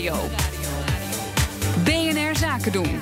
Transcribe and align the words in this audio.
Nieuwsradio. 0.00 0.28
BNR 1.84 2.36
Zaken 2.36 2.72
doen. 2.72 3.00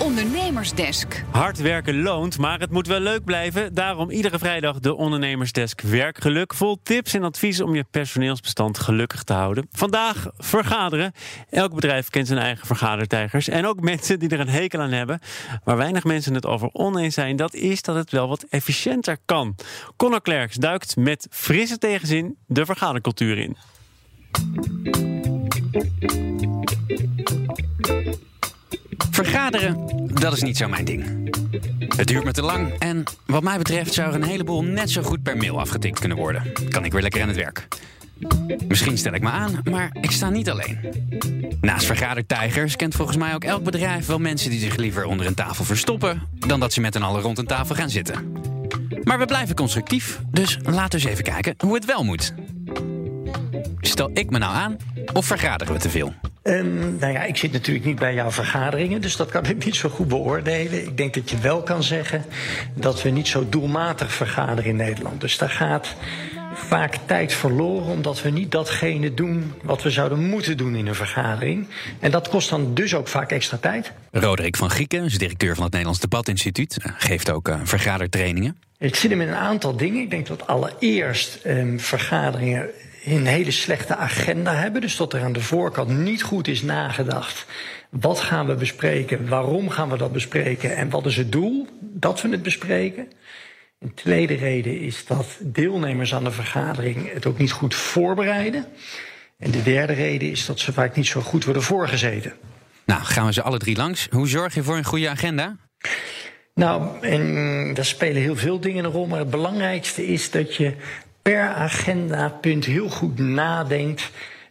Ondernemersdesk. 0.00 1.24
Hard 1.30 1.58
werken 1.58 2.02
loont, 2.02 2.38
maar 2.38 2.60
het 2.60 2.70
moet 2.70 2.86
wel 2.86 3.00
leuk 3.00 3.24
blijven. 3.24 3.74
Daarom 3.74 4.10
iedere 4.10 4.38
vrijdag 4.38 4.78
de 4.78 4.94
Ondernemersdesk 4.94 5.80
Werkgeluk. 5.80 6.54
Vol 6.54 6.78
tips 6.82 7.14
en 7.14 7.22
adviezen 7.22 7.64
om 7.64 7.74
je 7.74 7.84
personeelsbestand 7.90 8.78
gelukkig 8.78 9.22
te 9.22 9.32
houden. 9.32 9.68
Vandaag 9.72 10.26
vergaderen. 10.36 11.12
Elk 11.50 11.74
bedrijf 11.74 12.10
kent 12.10 12.26
zijn 12.26 12.38
eigen 12.38 12.66
vergadertijgers. 12.66 13.48
En 13.48 13.66
ook 13.66 13.80
mensen 13.80 14.18
die 14.18 14.28
er 14.28 14.40
een 14.40 14.48
hekel 14.48 14.80
aan 14.80 14.92
hebben. 14.92 15.20
Waar 15.64 15.76
weinig 15.76 16.04
mensen 16.04 16.34
het 16.34 16.46
over 16.46 16.68
oneens 16.72 17.14
zijn, 17.14 17.36
dat 17.36 17.54
is 17.54 17.82
dat 17.82 17.96
het 17.96 18.10
wel 18.10 18.28
wat 18.28 18.46
efficiënter 18.50 19.18
kan. 19.24 19.54
Conor 19.96 20.22
Klerks 20.22 20.56
duikt 20.56 20.96
met 20.96 21.26
frisse 21.30 21.78
tegenzin 21.78 22.36
de 22.46 22.64
vergadercultuur 22.64 23.38
in. 23.38 23.56
Vergaderen, 29.10 29.86
dat 30.14 30.32
is 30.32 30.42
niet 30.42 30.56
zo 30.56 30.68
mijn 30.68 30.84
ding. 30.84 31.32
Het 31.96 32.06
duurt 32.06 32.24
me 32.24 32.32
te 32.32 32.42
lang 32.42 32.78
en 32.78 33.02
wat 33.26 33.42
mij 33.42 33.58
betreft 33.58 33.94
zou 33.94 34.08
er 34.08 34.14
een 34.14 34.22
heleboel 34.22 34.62
net 34.62 34.90
zo 34.90 35.02
goed 35.02 35.22
per 35.22 35.36
mail 35.36 35.60
afgetikt 35.60 35.98
kunnen 35.98 36.18
worden. 36.18 36.52
Kan 36.68 36.84
ik 36.84 36.92
weer 36.92 37.02
lekker 37.02 37.22
aan 37.22 37.28
het 37.28 37.36
werk. 37.36 37.68
Misschien 38.68 38.98
stel 38.98 39.12
ik 39.12 39.22
me 39.22 39.30
aan, 39.30 39.60
maar 39.70 39.90
ik 40.00 40.10
sta 40.10 40.30
niet 40.30 40.50
alleen. 40.50 40.78
Naast 41.60 41.86
vergadertijgers 41.86 42.76
kent 42.76 42.94
volgens 42.94 43.16
mij 43.16 43.34
ook 43.34 43.44
elk 43.44 43.62
bedrijf 43.62 44.06
wel 44.06 44.18
mensen 44.18 44.50
die 44.50 44.60
zich 44.60 44.76
liever 44.76 45.04
onder 45.04 45.26
een 45.26 45.34
tafel 45.34 45.64
verstoppen 45.64 46.22
dan 46.38 46.60
dat 46.60 46.72
ze 46.72 46.80
met 46.80 46.94
een 46.94 47.02
allen 47.02 47.22
rond 47.22 47.38
een 47.38 47.46
tafel 47.46 47.74
gaan 47.74 47.90
zitten. 47.90 48.32
Maar 49.02 49.18
we 49.18 49.26
blijven 49.26 49.54
constructief, 49.54 50.20
dus 50.30 50.58
laten 50.62 50.98
we 50.98 51.04
eens 51.04 51.12
even 51.12 51.24
kijken 51.24 51.54
hoe 51.58 51.74
het 51.74 51.84
wel 51.84 52.04
moet. 52.04 52.34
Stel 53.86 54.10
ik 54.14 54.30
me 54.30 54.38
nou 54.38 54.54
aan 54.54 54.76
of 55.12 55.26
vergaderen 55.26 55.72
we 55.74 55.80
te 55.80 55.90
veel? 55.90 56.14
Um, 56.42 56.96
nou 56.98 57.12
ja, 57.12 57.22
ik 57.22 57.36
zit 57.36 57.52
natuurlijk 57.52 57.86
niet 57.86 57.98
bij 57.98 58.14
jouw 58.14 58.30
vergaderingen, 58.30 59.00
dus 59.00 59.16
dat 59.16 59.30
kan 59.30 59.46
ik 59.46 59.64
niet 59.64 59.76
zo 59.76 59.88
goed 59.88 60.08
beoordelen. 60.08 60.82
Ik 60.82 60.96
denk 60.96 61.14
dat 61.14 61.30
je 61.30 61.38
wel 61.38 61.62
kan 61.62 61.82
zeggen 61.82 62.24
dat 62.74 63.02
we 63.02 63.10
niet 63.10 63.28
zo 63.28 63.48
doelmatig 63.48 64.12
vergaderen 64.12 64.70
in 64.70 64.76
Nederland. 64.76 65.20
Dus 65.20 65.38
daar 65.38 65.50
gaat 65.50 65.94
vaak 66.54 66.96
tijd 67.06 67.32
verloren 67.32 67.92
omdat 67.92 68.22
we 68.22 68.30
niet 68.30 68.50
datgene 68.50 69.14
doen 69.14 69.52
wat 69.62 69.82
we 69.82 69.90
zouden 69.90 70.28
moeten 70.28 70.56
doen 70.56 70.74
in 70.74 70.86
een 70.86 70.94
vergadering. 70.94 71.66
En 72.00 72.10
dat 72.10 72.28
kost 72.28 72.50
dan 72.50 72.74
dus 72.74 72.94
ook 72.94 73.08
vaak 73.08 73.30
extra 73.30 73.56
tijd. 73.56 73.92
Roderick 74.10 74.56
van 74.56 74.70
Grieken 74.70 75.04
is 75.04 75.18
directeur 75.18 75.54
van 75.54 75.62
het 75.62 75.72
Nederlands 75.72 76.00
Debatinstituut, 76.00 76.76
geeft 76.98 77.30
ook 77.30 77.48
uh, 77.48 77.60
vergadertrainingen. 77.62 78.56
Ik 78.78 78.96
zit 78.96 79.10
hem 79.10 79.20
in 79.20 79.28
een 79.28 79.34
aantal 79.34 79.76
dingen. 79.76 80.02
Ik 80.02 80.10
denk 80.10 80.26
dat 80.26 80.46
allereerst 80.46 81.38
um, 81.46 81.80
vergaderingen 81.80 82.66
een 83.04 83.26
hele 83.26 83.50
slechte 83.50 83.96
agenda 83.96 84.54
hebben. 84.54 84.80
Dus 84.80 84.96
dat 84.96 85.12
er 85.12 85.22
aan 85.22 85.32
de 85.32 85.40
voorkant 85.40 85.88
niet 85.98 86.22
goed 86.22 86.48
is 86.48 86.62
nagedacht. 86.62 87.46
Wat 87.90 88.20
gaan 88.20 88.46
we 88.46 88.54
bespreken? 88.54 89.28
Waarom 89.28 89.70
gaan 89.70 89.90
we 89.90 89.96
dat 89.96 90.12
bespreken? 90.12 90.76
En 90.76 90.90
wat 90.90 91.06
is 91.06 91.16
het 91.16 91.32
doel 91.32 91.66
dat 91.80 92.22
we 92.22 92.28
het 92.28 92.42
bespreken? 92.42 93.08
Een 93.78 93.94
tweede 93.94 94.34
reden 94.34 94.80
is 94.80 95.06
dat 95.06 95.26
deelnemers 95.40 96.14
aan 96.14 96.24
de 96.24 96.30
vergadering 96.30 97.12
het 97.12 97.26
ook 97.26 97.38
niet 97.38 97.52
goed 97.52 97.74
voorbereiden. 97.74 98.66
En 99.38 99.50
de 99.50 99.62
derde 99.62 99.92
reden 99.92 100.30
is 100.30 100.46
dat 100.46 100.60
ze 100.60 100.72
vaak 100.72 100.96
niet 100.96 101.06
zo 101.06 101.20
goed 101.20 101.44
worden 101.44 101.62
voorgezeten. 101.62 102.32
Nou, 102.84 103.02
gaan 103.02 103.26
we 103.26 103.32
ze 103.32 103.42
alle 103.42 103.58
drie 103.58 103.76
langs. 103.76 104.06
Hoe 104.10 104.28
zorg 104.28 104.54
je 104.54 104.62
voor 104.62 104.76
een 104.76 104.84
goede 104.84 105.08
agenda? 105.08 105.56
Nou, 106.54 107.00
en 107.00 107.74
daar 107.74 107.84
spelen 107.84 108.22
heel 108.22 108.36
veel 108.36 108.60
dingen 108.60 108.84
een 108.84 108.90
rol. 108.90 109.06
Maar 109.06 109.18
het 109.18 109.30
belangrijkste 109.30 110.06
is 110.06 110.30
dat 110.30 110.54
je 110.54 110.74
per 111.24 111.48
agendapunt 111.48 112.64
heel 112.64 112.88
goed 112.88 113.18
nadenkt. 113.18 114.10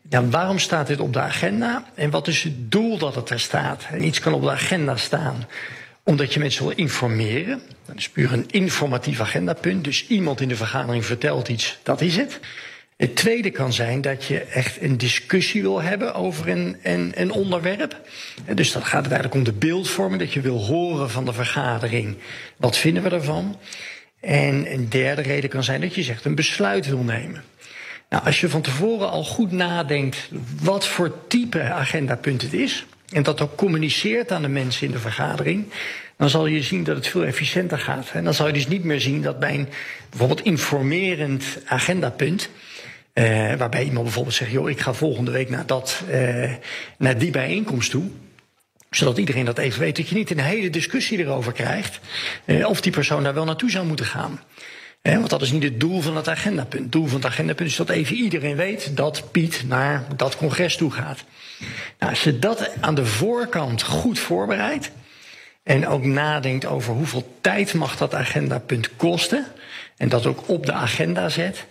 Ja, 0.09 0.27
waarom 0.27 0.59
staat 0.59 0.87
dit 0.87 0.99
op 0.99 1.13
de 1.13 1.19
agenda 1.19 1.85
en 1.95 2.09
wat 2.09 2.27
is 2.27 2.43
het 2.43 2.71
doel 2.71 2.97
dat 2.97 3.15
het 3.15 3.29
er 3.29 3.39
staat? 3.39 3.87
Iets 3.99 4.19
kan 4.19 4.33
op 4.33 4.41
de 4.41 4.51
agenda 4.51 4.95
staan 4.95 5.45
omdat 6.03 6.33
je 6.33 6.39
mensen 6.39 6.65
wil 6.65 6.75
informeren. 6.75 7.61
Dat 7.85 7.95
is 7.97 8.09
puur 8.09 8.33
een 8.33 8.49
informatief 8.49 9.19
agendapunt. 9.19 9.83
Dus 9.83 10.07
iemand 10.07 10.41
in 10.41 10.47
de 10.47 10.55
vergadering 10.55 11.05
vertelt 11.05 11.47
iets, 11.47 11.79
dat 11.83 12.01
is 12.01 12.15
het. 12.15 12.39
Het 12.97 13.15
tweede 13.15 13.49
kan 13.49 13.73
zijn 13.73 14.01
dat 14.01 14.25
je 14.25 14.39
echt 14.39 14.81
een 14.81 14.97
discussie 14.97 15.61
wil 15.61 15.81
hebben 15.81 16.13
over 16.13 16.47
een, 16.49 16.77
een, 16.83 17.11
een 17.15 17.31
onderwerp. 17.31 18.01
Dus 18.55 18.71
dat 18.71 18.83
gaat 18.83 19.03
het 19.03 19.13
eigenlijk 19.13 19.33
om 19.33 19.43
de 19.43 19.67
beeldvorming, 19.67 20.19
dat 20.19 20.33
je 20.33 20.41
wil 20.41 20.65
horen 20.65 21.09
van 21.09 21.25
de 21.25 21.33
vergadering. 21.33 22.17
Wat 22.57 22.77
vinden 22.77 23.03
we 23.03 23.09
ervan? 23.09 23.57
En 24.25 24.73
een 24.73 24.89
derde 24.89 25.21
reden 25.21 25.49
kan 25.49 25.63
zijn 25.63 25.81
dat 25.81 25.95
je 25.95 26.03
zegt 26.03 26.25
een 26.25 26.35
besluit 26.35 26.87
wil 26.87 27.03
nemen. 27.03 27.43
Nou, 28.09 28.25
als 28.25 28.41
je 28.41 28.49
van 28.49 28.61
tevoren 28.61 29.09
al 29.09 29.23
goed 29.23 29.51
nadenkt 29.51 30.29
wat 30.61 30.87
voor 30.87 31.27
type 31.27 31.61
agendapunt 31.61 32.41
het 32.41 32.53
is, 32.53 32.85
en 33.11 33.23
dat 33.23 33.41
ook 33.41 33.55
communiceert 33.55 34.31
aan 34.31 34.41
de 34.41 34.47
mensen 34.47 34.87
in 34.87 34.91
de 34.91 34.99
vergadering, 34.99 35.65
dan 36.17 36.29
zal 36.29 36.45
je 36.45 36.63
zien 36.63 36.83
dat 36.83 36.95
het 36.95 37.07
veel 37.07 37.23
efficiënter 37.23 37.79
gaat. 37.79 38.11
En 38.13 38.23
dan 38.23 38.33
zal 38.33 38.47
je 38.47 38.53
dus 38.53 38.67
niet 38.67 38.83
meer 38.83 39.01
zien 39.01 39.21
dat 39.21 39.39
bij 39.39 39.53
een 39.53 39.67
bijvoorbeeld 40.09 40.43
informerend 40.43 41.43
agendapunt, 41.65 42.49
eh, 43.13 43.53
waarbij 43.55 43.83
iemand 43.83 44.03
bijvoorbeeld 44.03 44.35
zegt: 44.35 44.51
joh, 44.51 44.69
ik 44.69 44.79
ga 44.79 44.93
volgende 44.93 45.31
week 45.31 45.49
naar, 45.49 45.65
dat, 45.65 46.03
eh, 46.09 46.51
naar 46.97 47.17
die 47.17 47.31
bijeenkomst 47.31 47.91
toe 47.91 48.09
zodat 48.95 49.17
iedereen 49.17 49.45
dat 49.45 49.57
even 49.57 49.79
weet. 49.79 49.95
Dat 49.95 50.07
je 50.07 50.15
niet 50.15 50.31
een 50.31 50.39
hele 50.39 50.69
discussie 50.69 51.17
erover 51.17 51.51
krijgt. 51.51 51.99
Eh, 52.45 52.67
of 52.67 52.81
die 52.81 52.91
persoon 52.91 53.23
daar 53.23 53.33
wel 53.33 53.45
naartoe 53.45 53.71
zou 53.71 53.85
moeten 53.85 54.05
gaan. 54.05 54.39
Eh, 55.01 55.17
want 55.17 55.29
dat 55.29 55.41
is 55.41 55.51
niet 55.51 55.63
het 55.63 55.79
doel 55.79 56.01
van 56.01 56.15
het 56.15 56.27
agendapunt. 56.27 56.83
Het 56.83 56.91
doel 56.91 57.07
van 57.07 57.15
het 57.15 57.25
agendapunt 57.25 57.69
is 57.69 57.75
dat 57.75 57.89
even 57.89 58.15
iedereen 58.15 58.55
weet 58.55 58.97
dat 58.97 59.31
Piet 59.31 59.63
naar 59.67 60.05
dat 60.15 60.37
congres 60.37 60.75
toe 60.75 60.91
gaat. 60.91 61.23
Nou, 61.99 62.11
als 62.11 62.23
je 62.23 62.39
dat 62.39 62.69
aan 62.79 62.95
de 62.95 63.05
voorkant 63.05 63.83
goed 63.83 64.19
voorbereidt. 64.19 64.91
En 65.63 65.87
ook 65.87 66.03
nadenkt 66.03 66.65
over 66.65 66.93
hoeveel 66.93 67.37
tijd 67.41 67.73
mag 67.73 67.97
dat 67.97 68.13
agendapunt 68.15 68.95
kosten. 68.95 69.45
En 69.97 70.09
dat 70.09 70.25
ook 70.25 70.49
op 70.49 70.65
de 70.65 70.73
agenda 70.73 71.29
zet. 71.29 71.65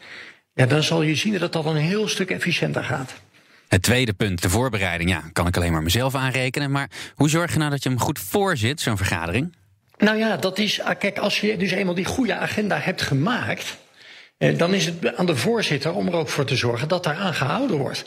Ja, 0.54 0.66
dan 0.66 0.82
zal 0.82 1.02
je 1.02 1.14
zien 1.14 1.38
dat 1.38 1.56
al 1.56 1.66
een 1.66 1.76
heel 1.76 2.08
stuk 2.08 2.30
efficiënter 2.30 2.84
gaat. 2.84 3.12
Het 3.72 3.82
tweede 3.82 4.12
punt, 4.12 4.42
de 4.42 4.50
voorbereiding, 4.50 5.10
ja, 5.10 5.22
kan 5.32 5.46
ik 5.46 5.56
alleen 5.56 5.72
maar 5.72 5.82
mezelf 5.82 6.14
aanrekenen. 6.14 6.70
Maar 6.70 6.90
hoe 7.14 7.28
zorg 7.28 7.52
je 7.52 7.58
nou 7.58 7.70
dat 7.70 7.82
je 7.82 7.88
hem 7.88 7.98
goed 7.98 8.18
voorzit, 8.18 8.80
zo'n 8.80 8.96
vergadering? 8.96 9.54
Nou 9.98 10.18
ja, 10.18 10.36
dat 10.36 10.58
is. 10.58 10.80
Ah, 10.80 10.98
kijk, 10.98 11.18
als 11.18 11.40
je 11.40 11.56
dus 11.56 11.70
eenmaal 11.70 11.94
die 11.94 12.04
goede 12.04 12.34
agenda 12.34 12.78
hebt 12.78 13.02
gemaakt. 13.02 13.76
Eh, 14.38 14.58
dan 14.58 14.74
is 14.74 14.86
het 14.86 15.16
aan 15.16 15.26
de 15.26 15.36
voorzitter 15.36 15.92
om 15.92 16.06
er 16.06 16.14
ook 16.14 16.28
voor 16.28 16.44
te 16.44 16.56
zorgen 16.56 16.88
dat 16.88 17.04
daar 17.04 17.16
aan 17.16 17.34
gehouden 17.34 17.76
wordt. 17.76 18.04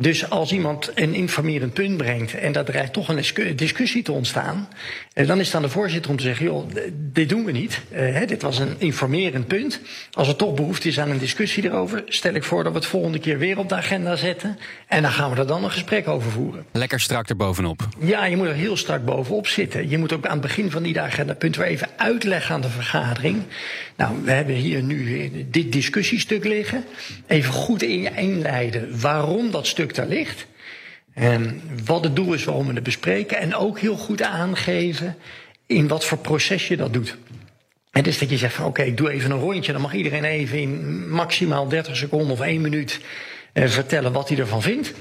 Dus 0.00 0.30
als 0.30 0.52
iemand 0.52 0.90
een 0.94 1.14
informerend 1.14 1.72
punt 1.72 1.96
brengt 1.96 2.34
en 2.34 2.52
dat 2.52 2.66
dreigt 2.66 2.92
toch 2.92 3.08
een 3.08 3.22
discussie 3.56 4.02
te 4.02 4.12
ontstaan, 4.12 4.68
eh, 5.12 5.26
dan 5.26 5.40
is 5.40 5.46
het 5.46 5.56
aan 5.56 5.62
de 5.62 5.68
voorzitter 5.68 6.10
om 6.10 6.16
te 6.16 6.22
zeggen: 6.22 6.46
joh, 6.46 6.68
dit 6.92 7.28
doen 7.28 7.44
we 7.44 7.52
niet. 7.52 7.80
Uh, 7.92 8.26
dit 8.26 8.42
was 8.42 8.58
een 8.58 8.74
informerend 8.78 9.46
punt. 9.46 9.80
Als 10.12 10.28
er 10.28 10.36
toch 10.36 10.54
behoefte 10.54 10.88
is 10.88 11.00
aan 11.00 11.10
een 11.10 11.18
discussie 11.18 11.64
erover, 11.64 12.02
stel 12.06 12.34
ik 12.34 12.44
voor 12.44 12.62
dat 12.62 12.72
we 12.72 12.78
het 12.78 12.88
volgende 12.88 13.18
keer 13.18 13.38
weer 13.38 13.58
op 13.58 13.68
de 13.68 13.74
agenda 13.74 14.16
zetten. 14.16 14.58
En 14.86 15.02
dan 15.02 15.10
gaan 15.10 15.30
we 15.30 15.36
er 15.36 15.46
dan 15.46 15.64
een 15.64 15.70
gesprek 15.70 16.08
over 16.08 16.30
voeren. 16.30 16.64
Lekker 16.72 17.00
strak 17.00 17.28
erbovenop. 17.28 17.88
Ja, 17.98 18.24
je 18.24 18.36
moet 18.36 18.46
er 18.46 18.54
heel 18.54 18.76
strak 18.76 19.04
bovenop 19.04 19.46
zitten. 19.46 19.88
Je 19.88 19.98
moet 19.98 20.12
ook 20.12 20.26
aan 20.26 20.32
het 20.32 20.40
begin 20.40 20.70
van 20.70 20.82
die 20.82 20.96
punt 21.38 21.56
weer 21.56 21.66
even 21.66 21.88
uitleggen 21.96 22.54
aan 22.54 22.60
de 22.60 22.68
vergadering. 22.68 23.42
Nou, 23.96 24.16
we 24.24 24.30
hebben 24.30 24.54
hier 24.54 24.82
nu 24.82 25.30
dit 25.50 25.72
discussiestuk 25.72 26.44
liggen. 26.44 26.84
Even 27.26 27.52
goed 27.52 27.82
inleiden 27.82 29.00
waarom 29.00 29.50
dat 29.50 29.66
stuk 29.66 29.87
daar 29.94 30.06
ligt. 30.06 30.46
En 31.14 31.62
wat 31.84 32.04
het 32.04 32.16
doel 32.16 32.32
is 32.32 32.44
waarom 32.44 32.66
we 32.66 32.74
het 32.74 32.82
bespreken. 32.82 33.38
En 33.38 33.54
ook 33.54 33.78
heel 33.78 33.96
goed 33.96 34.22
aangeven 34.22 35.16
in 35.66 35.88
wat 35.88 36.04
voor 36.04 36.18
proces 36.18 36.68
je 36.68 36.76
dat 36.76 36.92
doet. 36.92 37.16
En 37.90 38.02
dus 38.02 38.18
dat 38.18 38.30
je 38.30 38.36
zegt 38.36 38.54
van 38.54 38.64
oké, 38.64 38.82
ik 38.82 38.96
doe 38.96 39.10
even 39.10 39.30
een 39.30 39.38
rondje. 39.38 39.72
Dan 39.72 39.80
mag 39.80 39.94
iedereen 39.94 40.24
even 40.24 40.58
in 40.58 41.08
maximaal 41.08 41.68
30 41.68 41.96
seconden 41.96 42.30
of 42.30 42.40
1 42.40 42.60
minuut 42.60 43.00
eh, 43.52 43.68
vertellen 43.68 44.12
wat 44.12 44.28
hij 44.28 44.38
ervan 44.38 44.62
vindt. 44.62 44.92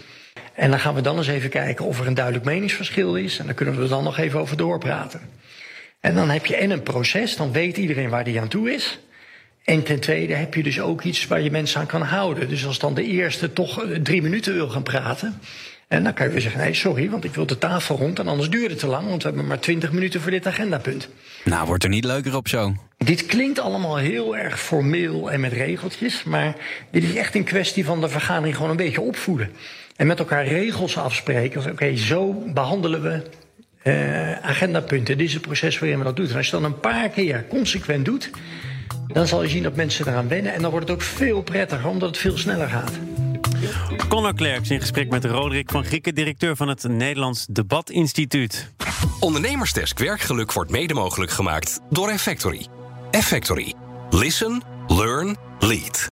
En 0.54 0.70
dan 0.70 0.80
gaan 0.80 0.94
we 0.94 1.02
dan 1.02 1.18
eens 1.18 1.28
even 1.28 1.50
kijken 1.50 1.86
of 1.86 2.00
er 2.00 2.08
een 2.08 2.14
duidelijk 2.14 2.46
meningsverschil 2.46 3.16
is. 3.16 3.40
En 3.40 3.46
dan 3.46 3.56
kunnen 3.56 3.76
we 3.76 3.82
er 3.82 3.90
dan 3.90 4.04
nog 4.04 4.18
even 4.18 4.40
over 4.40 4.58
doorpraten. 4.58 5.22
En 6.00 6.16
dan 6.16 6.30
heb 6.30 6.46
je 6.46 6.56
en 6.56 6.70
een 6.70 6.84
proces, 6.84 7.36
dan 7.36 7.52
weet 7.52 7.78
iedereen 7.78 8.10
waar 8.10 8.24
die 8.24 8.40
aan 8.42 8.48
toe 8.48 8.74
is. 8.74 9.00
En 9.68 9.84
ten 9.84 10.00
tweede 10.00 10.34
heb 10.34 10.54
je 10.54 10.64
dus 10.64 10.80
ook 10.80 11.04
iets 11.04 11.28
waar 11.28 11.42
je 11.42 11.52
mensen 11.52 11.80
aan 11.80 11.86
kan 11.86 12.02
houden. 12.02 12.50
Dus 12.50 12.66
als 12.66 12.80
dan 12.80 12.94
de 12.94 13.04
eerste 13.04 13.54
toch 13.54 13.84
eh, 13.84 14.00
drie 14.00 14.22
minuten 14.22 14.54
wil 14.54 14.70
gaan 14.70 14.84
praten. 14.84 15.40
En 15.88 16.04
dan 16.04 16.14
kan 16.14 16.26
je 16.26 16.32
weer 16.32 16.42
zeggen: 16.42 16.62
nee, 16.62 16.74
sorry, 16.74 17.10
want 17.10 17.24
ik 17.24 17.34
wil 17.34 17.46
de 17.46 17.58
tafel 17.58 17.98
rond. 17.98 18.20
En 18.20 18.28
anders 18.28 18.50
duurt 18.50 18.70
het 18.70 18.80
te 18.80 18.88
lang, 18.88 19.08
want 19.08 19.22
we 19.22 19.28
hebben 19.28 19.48
maar 19.48 19.60
twintig 19.60 19.92
minuten 19.92 20.22
voor 20.22 20.32
dit 20.32 20.48
agendapunt. 20.48 21.10
Nou, 21.44 21.68
wordt 21.68 21.84
er 21.84 21.90
niet 21.90 22.04
leuker 22.04 22.36
op 22.36 22.48
zo. 22.48 22.76
Dit 22.98 23.26
klinkt 23.26 23.60
allemaal 23.60 23.98
heel 23.98 24.38
erg 24.38 24.60
formeel 24.60 25.32
en 25.32 25.40
met 25.40 25.54
regeltjes. 25.54 26.24
Maar 26.24 26.56
dit 26.92 27.04
is 27.04 27.16
echt 27.16 27.36
een 27.36 27.44
kwestie 27.44 27.86
van 27.86 28.02
de 28.02 28.10
vergadering 28.10 28.56
gewoon 28.56 28.72
een 28.72 28.78
beetje 28.78 29.02
opvoeden. 29.02 29.50
En 29.96 30.08
met 30.08 30.20
elkaar 30.20 30.46
regels 30.46 30.98
afspreken. 30.98 31.72
Oké, 31.72 31.96
zo 31.96 32.34
behandelen 32.54 33.02
we 33.02 33.22
uh, 33.84 34.40
agendapunten. 34.40 35.18
Dit 35.18 35.28
is 35.28 35.34
het 35.34 35.42
proces 35.42 35.80
waarin 35.80 35.98
we 35.98 36.04
dat 36.04 36.16
doen. 36.16 36.30
En 36.30 36.36
als 36.36 36.46
je 36.46 36.52
dan 36.52 36.64
een 36.64 36.80
paar 36.80 37.10
keer 37.10 37.46
consequent 37.50 38.06
doet 38.06 38.30
dan 39.08 39.28
zal 39.28 39.44
je 39.44 39.50
zien 39.50 39.64
dat 39.64 39.76
mensen 39.76 40.08
eraan 40.08 40.28
wennen. 40.28 40.54
En 40.54 40.62
dan 40.62 40.72
wordt 40.72 40.88
het 40.88 40.98
ook 40.98 41.04
veel 41.04 41.42
prettiger, 41.42 41.90
omdat 41.90 42.10
het 42.10 42.18
veel 42.18 42.38
sneller 42.38 42.70
gaat. 42.70 42.92
Conor 44.08 44.34
Klerks 44.34 44.70
in 44.70 44.80
gesprek 44.80 45.10
met 45.10 45.26
Roderick 45.26 45.72
van 45.72 45.86
Grieken, 45.86 46.16
directeur 46.16 46.56
van 46.56 46.68
het 46.68 46.84
Nederlands 46.84 47.46
Debatinstituut. 47.50 48.72
Ondernemersdesk 49.20 50.00
Werkgeluk 50.00 50.54
wordt 50.54 50.72
mede 50.72 50.94
mogelijk 50.94 51.32
gemaakt 51.32 51.80
door 51.90 52.10
Effectory. 52.10 52.68
Effectory. 53.12 53.74
Listen, 54.10 54.64
learn, 54.88 55.36
lead. 55.60 56.06